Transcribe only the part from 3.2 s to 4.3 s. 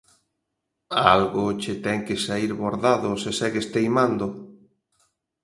se segues teimando...